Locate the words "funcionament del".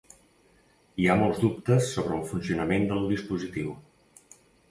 2.31-3.07